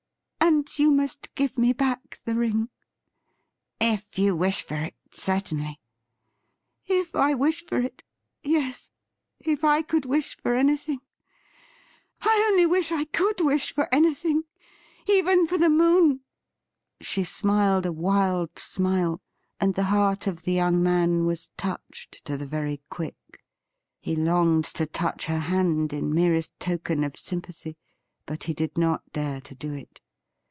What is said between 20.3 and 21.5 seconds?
the young man was